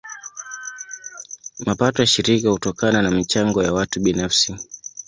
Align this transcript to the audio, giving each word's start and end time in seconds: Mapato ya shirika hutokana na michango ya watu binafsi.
Mapato 1.65 1.99
ya 2.01 2.07
shirika 2.07 2.49
hutokana 2.49 3.01
na 3.01 3.11
michango 3.11 3.63
ya 3.63 3.73
watu 3.73 3.99
binafsi. 3.99 4.55